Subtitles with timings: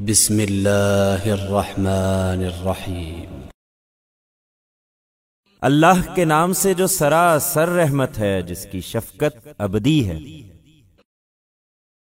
[0.00, 3.40] بسم اللہ الرحمن الرحیم۔
[5.60, 10.18] اللہ کے نام سے جو سراسر رحمت ہے جس کی شفقت ابدی ہے۔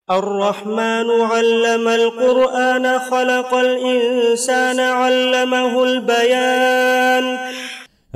[0.07, 7.25] الرحمن علم القرآن خلق الإنسان علمه البيان۔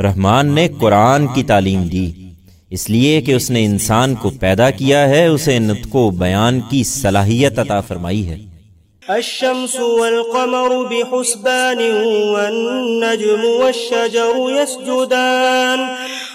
[0.00, 2.32] رحمان نے قرآن کی تعلیم دی۔
[2.71, 6.84] اس لیے کہ اس نے انسان کو پیدا کیا ہے اسے نطق و بیان کی
[6.84, 8.50] صلاحیت عطا فرمائی ہے۔
[9.11, 11.79] الشمس والقمر بحسبان
[12.35, 15.80] والنجم والشجر يسجدان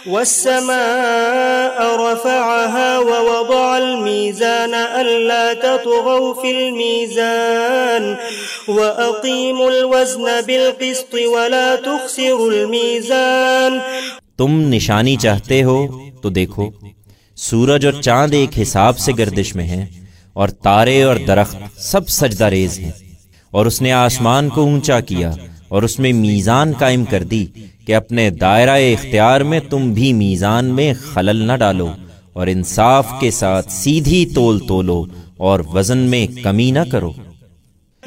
[0.08, 8.18] والسماء رفعها ووضع الميزان ألا تطغوا في الميزان
[8.68, 13.80] وأقيموا الوزن بالقسط ولا تخسروا الميزان
[14.38, 15.88] تم نشانی چاہتے ہو
[16.22, 16.70] تو دیکھو،
[17.36, 19.86] سورج اور چاند ایک حساب سے گردش میں ہیں۔
[20.36, 22.92] اور تارے اور درخت سب سجدہ ریز ہیں۔
[23.52, 25.32] اور اس نے آسمان کو اونچا کیا
[25.68, 27.46] اور اس میں میزان قائم کر دی
[27.86, 31.92] کہ اپنے دائرہ اختیار میں تم بھی میزان میں خلل نہ ڈالو
[32.34, 35.06] اور انصاف کے ساتھ سیدھی تول تولو
[35.38, 37.12] اور وزن میں کمی نہ کرو۔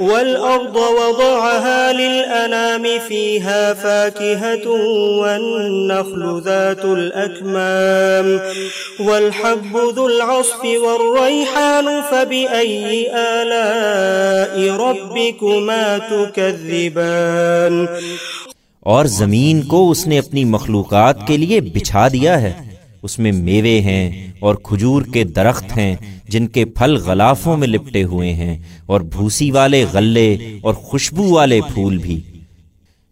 [0.01, 4.67] والأرض وضعها للأنام فيها فاكهة
[5.21, 8.41] والنخل ذات الأكمام
[9.01, 17.87] والحب ذو العصف والريحان فبأي آلاء ربكما تكذبان
[18.81, 22.68] اور زمین کو اس نے اپنی مخلوقات کے لیے بچھا دیا ہے۔
[23.03, 25.97] اس میں میوے ہیں اور کھجور کے درخت ہیں
[26.29, 31.61] جن کے پھل غلافوں میں لپٹے ہوئے ہیں اور بھوسی والے غلے اور خوشبو والے
[31.75, 32.21] پھول بھی۔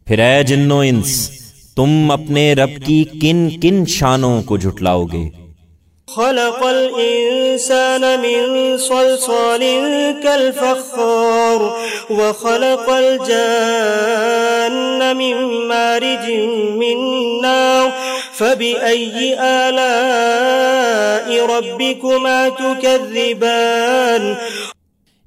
[0.06, 1.30] پھر اے جنو انس،
[1.74, 5.45] تم اپنے رب کی کن کن شانوں کو جھٹلاؤ گے۔
[6.08, 9.62] خلق الإنسان من صلصال
[10.22, 11.60] كالفخار
[12.10, 14.76] وخلق الجان
[15.16, 15.34] من
[15.68, 16.26] مارج
[16.78, 16.98] من
[17.42, 17.88] نار
[18.38, 24.34] فبأي آلاء ربكما تكذبان؟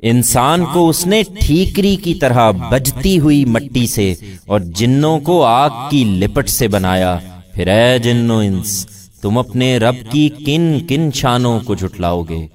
[0.01, 4.13] انسان کو اس نے ٹھیکری کی طرح بجتی ہوئی مٹی سے
[4.45, 7.19] اور جنوں کو آگ کی لپٹ سے بنایا۔
[7.53, 8.85] پھر اے جنو انس
[9.21, 12.47] تم اپنے رب کی کن کن شانوں کو جھٹلاؤ گے۔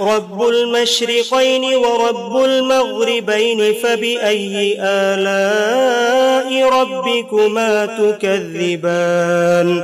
[0.00, 9.80] رب المشرقين ورب المغربين فبأي آلاء ربكما تكذبان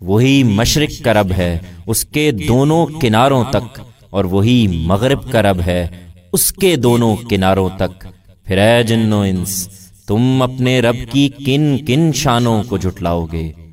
[0.00, 5.60] وہی مشرق کا رب ہے اس کے دونوں کناروں تک اور وہی مغرب کا رب
[5.66, 5.86] ہے
[6.32, 8.06] اس کے دونوں کناروں تک۔
[8.44, 9.68] پھر اے جنو انس
[10.06, 13.63] تم اپنے رب کی کن کن شانوں کو جھٹلاؤ گے۔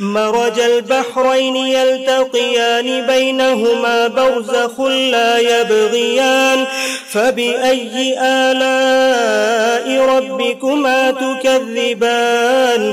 [0.00, 6.64] مرج البحرين يلتقيان بينهما برزخ لا يبغيان
[7.12, 12.92] فبأي آلاء ربكما تكذبان؟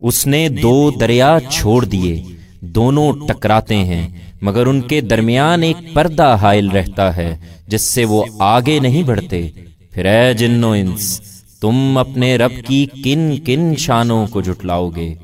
[0.00, 2.22] اس نے دو دریا چھوڑ دیے
[2.60, 4.08] دونوں ٹکراتے ہیں
[4.42, 7.36] مگر ان کے درمیان ایک پردہ حائل رہتا ہے
[7.66, 9.48] جس سے وہ آگے نہیں بڑھتے۔
[9.92, 11.20] پھر اے جنو انس
[11.60, 15.14] تم اپنے رب کی کن کن شانوں کو جھٹلاؤ گے۔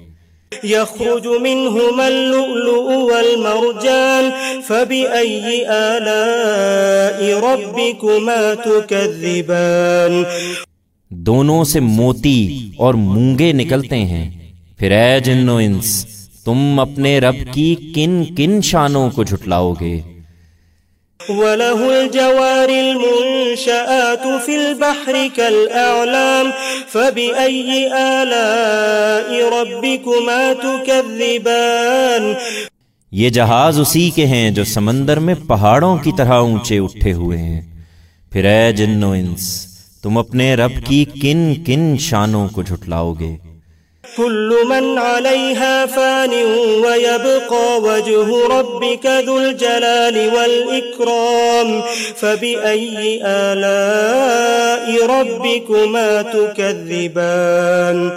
[0.64, 4.30] يخرج منهما اللؤلؤ والمرجان
[4.66, 10.22] فبأي آلاء ربكما تكذبان؟
[11.10, 14.30] دونوں سے موتی اور مونگے نکلتے ہیں۔
[14.78, 16.06] پھر اے جنو انس،
[16.44, 20.13] تم اپنے رب کی کن کن شانوں کو جھٹلاؤ گے۔
[21.28, 26.50] وله الجوار المنشآت في البحر كالأعلام،
[26.92, 32.32] فبأي آلاء ربكما تكذبان؟
[33.12, 37.60] یہ جہاز اسی کے ہیں جو سمندر میں پہاڑوں کی طرح اونچے اٹھے ہوئے ہیں۔
[38.32, 39.66] پھر اے جنو انس،
[40.02, 43.53] تم اپنے رب کی کن کن شانوں کو جھٹلاؤ گے؟
[44.16, 46.30] كل من عليها فان
[46.84, 51.82] ويبقى وجه ربك ذو الجلال والإكرام
[52.16, 58.08] فبأي آلاء ربكما تكذبان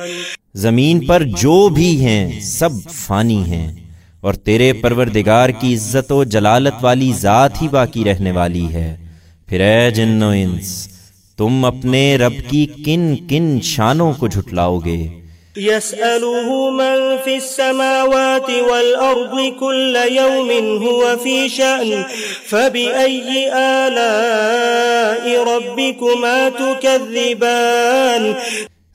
[0.54, 3.76] زمین پر جو بھی ہیں، سب فانی ہیں،
[4.22, 8.96] اور تیرے پروردگار کی عزت و جلالت والی ذات ہی باقی رہنے والی ہے۔
[9.48, 10.88] پھر اے جن و انس،
[11.38, 15.27] تم اپنے رب کی کن کن شانوں کو جھٹلاؤ گے۔
[15.60, 20.52] يسأله من في السماوات والأرض كل يوم
[20.86, 22.02] هو في شأن،
[22.50, 28.32] فبأي آلاء ربكما تكذبان؟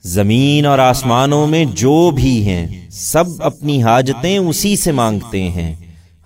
[0.03, 5.75] زمین اور آسمانوں میں جو بھی ہیں، سب اپنی حاجتیں اسی سے مانگتے ہیں۔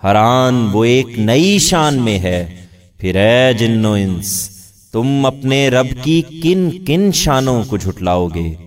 [0.04, 2.56] حران وہ ایک نئی شان میں ہے۔
[2.98, 4.50] پھر اے جن و انس،
[4.92, 8.67] تم اپنے رب کی کن کن شانوں کو جھٹلاؤ گے۔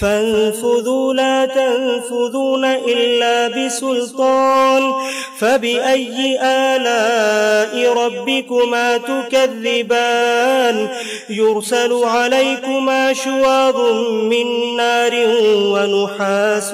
[0.00, 4.92] فانفذوا، لا تنفذون إلا بسلطان.
[5.38, 10.88] فبأي آلاء ربكما تكذبان؟
[11.30, 15.12] يرسل عليكما شواظ من نار
[15.56, 16.70] ونحاس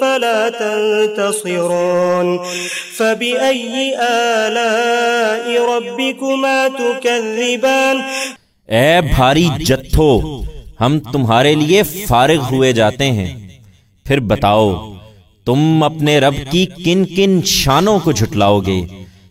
[0.00, 2.38] فلا تنتصران.
[2.96, 8.00] فبأي آلاء ربكما تكذبان؟
[8.68, 10.42] اے بھاری جتھو
[10.80, 13.48] ہم تمہارے لیے فارغ ہوئے جاتے ہیں۔
[14.04, 14.92] پھر بتاؤ،
[15.44, 18.86] تم اپنے رب کی کن کن شانوں کو جھٹلاؤ گے؟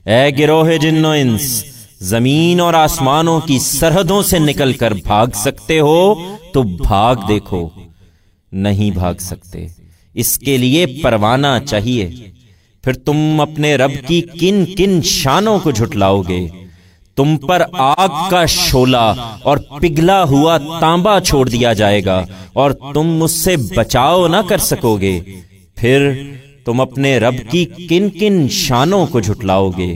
[0.05, 1.65] اے گروہ جن و انس،
[1.99, 6.15] زمین اور آسمانوں کی سرحدوں سے نکل کر بھاگ سکتے ہو
[6.53, 7.69] تو بھاگ دیکھو۔
[8.51, 9.67] نہیں بھاگ سکتے،
[10.13, 12.09] اس کے لیے پروانہ چاہیے۔
[12.83, 16.47] پھر تم اپنے رب کی کن کن شانوں کو جھٹلاؤ گے۔
[17.15, 19.13] تم پر آگ کا شولا
[19.43, 24.57] اور پگھلا ہوا تانبا چھوڑ دیا جائے گا اور تم اس سے بچاؤ نہ کر
[24.57, 25.19] سکو گے۔
[25.75, 26.11] پھر
[26.65, 29.95] تم اپنے رب کی کن کن شانوں کو جھٹلاؤ گے۔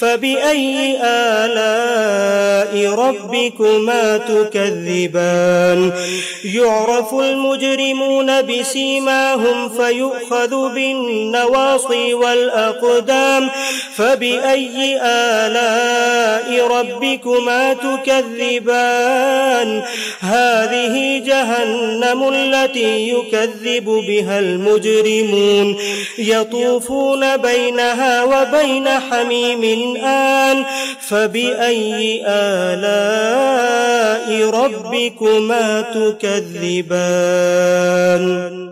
[0.00, 5.92] فبأي آلاء ربكما تكذبان
[6.44, 13.50] يعرف المجرمون بسيماهم فيؤخذ بالنواصي والأقدام
[13.94, 19.82] فبأي آلاء ربكما تكذبان
[20.20, 25.76] هذه جهنم التي يكذب بها المجرمون
[26.18, 30.64] يطوفون بينها وبين حميم آن
[31.08, 38.68] فبأي آلاء ربكما تكذبان؟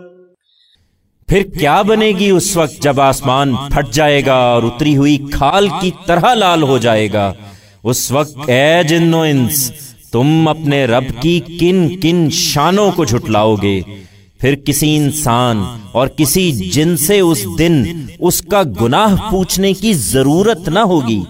[1.27, 5.67] پھر کیا بنے گی اس وقت جب آسمان پھٹ جائے گا اور اتری ہوئی کھال
[5.81, 7.33] کی طرح لال ہو جائے گا؟
[7.83, 9.71] اس وقت اے جن و انس،
[10.11, 13.81] تم اپنے رب کی کن کن شانوں کو جھٹلاؤ گے۔
[14.41, 17.83] پھر کسی انسان اور کسی جن سے اس دن
[18.19, 21.21] اس کا گناہ پوچھنے کی ضرورت نہ ہوگی،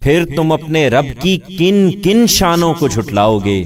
[0.00, 3.64] پھر تم اپنے رب کی کن کن شانوں کو جھٹلاؤ گے۔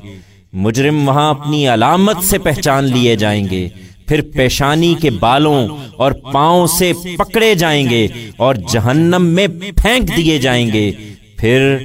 [0.52, 3.68] مجرم وہاں اپنی علامت سے پہچان لیے جائیں گے۔
[4.06, 9.46] پھر پیشانی کے بالوں اور پاؤں سے پکڑے جائیں گے اور جہنم میں
[9.76, 10.92] پھینک دیے جائیں گے۔
[11.36, 11.76] پھر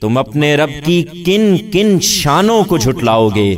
[0.00, 3.54] تم اپنے رب کی کن کن شانوں کو جھٹلاؤ گے۔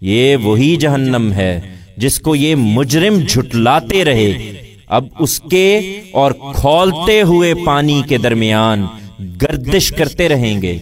[0.00, 4.52] یہ وہی جہنم ہے۔ جس کو یہ مجرم جھٹلاتے رہے،
[4.86, 8.86] اب اس کے اور کھولتے ہوئے پانی کے درمیان
[9.42, 10.78] گردش کرتے رہیں گے۔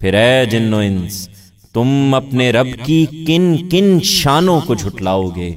[0.00, 1.28] پھر اے جن و انس،
[1.72, 5.50] تم اپنے رب کی کن کن شانوں کو جھٹلاؤ گے۔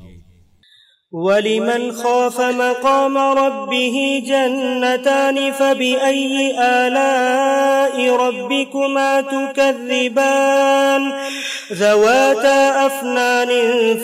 [1.12, 11.14] ولمن خاف مقام ربه جنتان فبأي آلاء ربكما تكذبان؟
[11.74, 13.50] ذواتا أفنان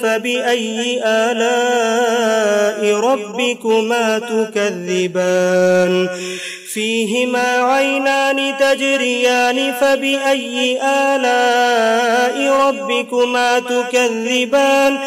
[0.02, 6.10] فبأي آلاء ربكما تكذبان؟
[6.74, 15.00] فيهما عينان تجريان فبأي آلاء ربكما تكذبان؟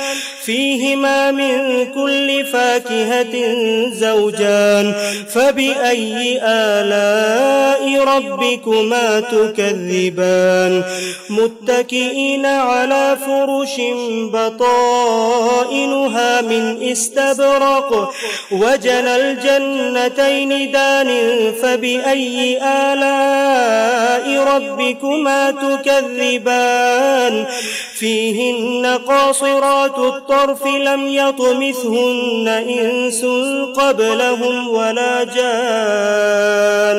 [0.48, 3.34] فيهما من كل فاكهة
[3.92, 4.94] زوجان،
[5.28, 10.84] فبأي آلاء ربكما تكذبان؟
[11.30, 13.80] متكئين على فرش
[14.32, 15.60] بطائنها
[16.40, 18.14] من استبرق
[18.52, 21.08] وجنى الجنتين دان،
[21.62, 27.46] فبأي آلاء ربكما تكذبان؟
[27.98, 33.24] فيهن قاصرات الطرف لم يطمثهن إنس
[33.76, 36.98] قبلهم ولا جان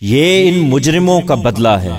[0.00, 1.90] یہ ان مجرموں کا بدلہ ہے۔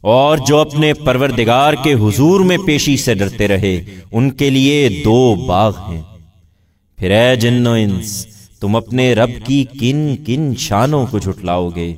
[0.00, 5.34] اور جو اپنے پروردگار کے حضور میں پیشی سے ڈرتے رہے، ان کے لیے دو
[5.34, 6.02] باغ ہیں۔
[6.96, 8.26] پھر اے جن و انس،
[8.60, 11.94] تم اپنے رب کی کن کن شانوں کو جھٹلاؤ گے۔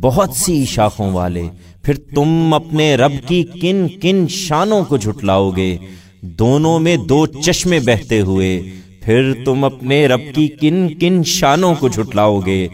[0.00, 1.42] بہت سی شاخوں والے،
[1.82, 5.76] پھر تم اپنے رب کی کن کن شانوں کو جھٹلاؤ گے۔
[6.20, 8.62] دونوں میں دو چشمے بہتے ہوئے
[9.02, 12.68] پھر تم اپنے رب کی کن کن شانوں کو جھٹلاؤ گے؟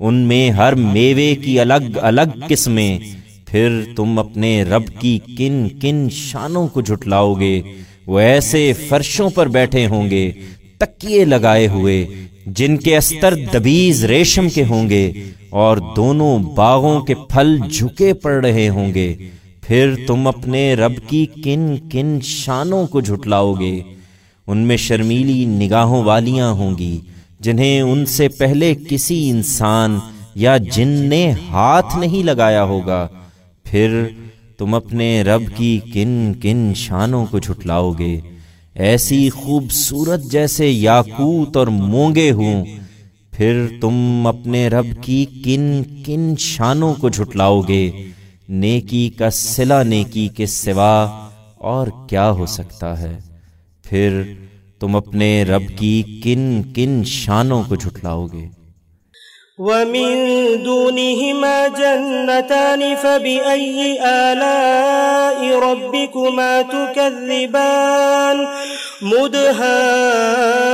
[0.00, 2.98] ان میں ہر میوے کی الگ الگ قسمیں۔
[3.46, 7.62] پھر تم اپنے رب کی کن کن شانوں کو جھٹلاؤ گے۔
[8.06, 10.30] وہ ایسے فرشوں پر بیٹھے ہوں گے،
[10.78, 12.06] تکیے لگائے ہوئے،
[12.46, 15.12] جن کے استر دبیز ریشم کے ہوں گے
[15.50, 19.14] اور دونوں باغوں کے پھل جھکے پڑ رہے ہوں گے۔
[19.60, 23.80] پھر تم اپنے رب کی کن کن شانوں کو جھٹلاؤ گے۔
[24.46, 27.00] ان میں شرمیلی نگاہوں والیاں ہوں گی،
[27.40, 29.98] جنہیں ان سے پہلے کسی انسان
[30.34, 33.08] یا جن نے ہاتھ نہیں لگایا ہوگا۔
[33.64, 34.04] پھر
[34.58, 38.20] تم اپنے رب کی کن کن شانوں کو جھٹلاؤ گے۔
[38.74, 42.64] ایسی خوبصورت جیسے یاقوت اور مونگے ہوں۔
[43.30, 47.90] پھر تم اپنے رب کی کن کن شانوں کو جھٹلاؤ گے۔
[48.48, 53.18] نیکی کا سلا نیکی کے سوا اور کیا ہو سکتا ہے؟
[53.88, 54.22] پھر
[54.80, 56.42] تم اپنے رب کی کن
[56.74, 58.46] کن شانوں کو جھٹلاؤ گے
[59.58, 60.14] ومن
[60.62, 68.46] دونهما جنتان فبأي آلاء ربكما تكذبان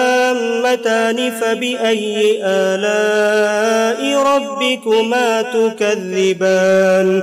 [0.01, 7.23] مدهامتان فبأي آلاء ربكما تكذبان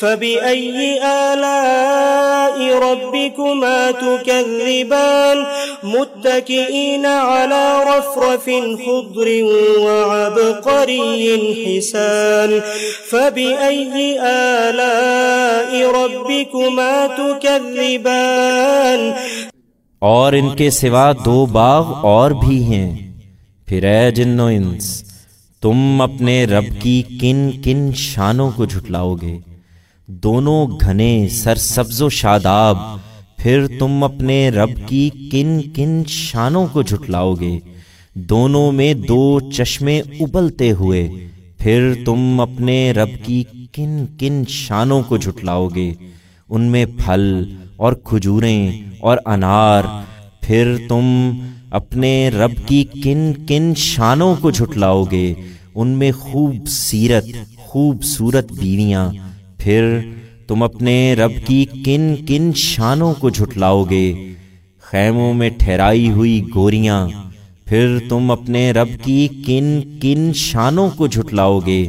[0.00, 5.38] فبأي آلاء ربكما تكذبان
[5.82, 8.44] متكئين على رفرف
[8.84, 9.28] خضر
[9.78, 11.36] وعبقري
[11.66, 12.58] حسان
[13.10, 19.10] فبأي آلاء ربكما تكذبان
[19.98, 23.12] اور ان کے سوا دو باغ اور بھی ہیں۔
[23.66, 25.04] پھر اے جن و انس،
[25.62, 29.57] تم اپنے رب کی کن کن شانوں کو جھٹلاؤ گے۔
[30.08, 32.76] دونوں گھنے سرسبز و شاداب،
[33.36, 37.58] پھر تم اپنے رب کی کن کن شانوں کو جھٹلاؤ گے۔
[38.14, 41.08] دونوں میں دو چشمے ابلتے ہوئے،
[41.58, 45.92] پھر تم اپنے رب کی کن کن شانوں کو جھٹلاؤ گے۔
[46.48, 49.84] ان میں پھل اور کھجوریں اور انار،
[50.40, 51.30] پھر تم
[51.70, 55.34] اپنے رب کی کن کن شانوں کو جھٹلاؤ گے۔
[55.74, 57.24] ان میں خوب سیرت،
[57.56, 59.10] خوبصورت بیویاں
[59.58, 59.98] پھر
[60.48, 64.12] تم اپنے رب کی کن کن شانوں کو جھٹلاؤ گے
[64.84, 67.08] خیموں میں ٹھہرائی ہوئی گوریاں،
[67.66, 71.86] پھر تم اپنے رب کی کن کن شانوں کو جھٹلاؤ گے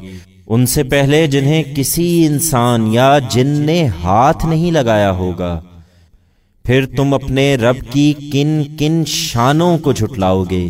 [0.48, 5.60] ان سے پہلے جنہیں کسی انسان یا جن نے ہاتھ نہیں لگایا ہوگا،
[6.66, 10.70] پھر تم اپنے رب کی کن کن شانوں کو جھٹلاؤ گے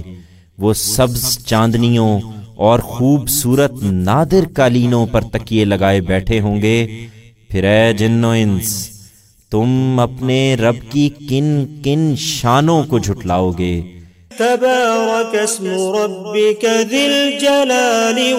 [0.58, 2.20] وہ سبز چاندنیوں
[2.60, 7.08] اور خوبصورت نادر قالینوں پر تکیے لگائے بیٹھے ہوں گے۔
[7.50, 8.89] پھر اے جن و انس
[9.51, 13.98] تم اپنے رب کی کن کن شانوں کو جھٹلاؤ گے۔
[14.38, 16.66] تبارک اسم ربک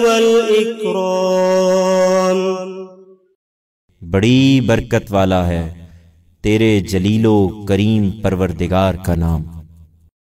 [0.03, 2.85] والاکرام
[4.01, 5.73] بڑی برکت والا ہے
[6.41, 9.60] تیرے جلیل و کریم پروردگار کا نام۔